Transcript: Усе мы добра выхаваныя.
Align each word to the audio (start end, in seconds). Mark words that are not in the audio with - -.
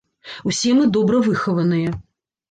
Усе 0.51 0.71
мы 0.77 0.87
добра 0.95 1.19
выхаваныя. 1.27 1.93